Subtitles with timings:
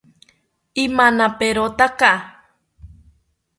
[0.83, 2.11] Imanaperotaka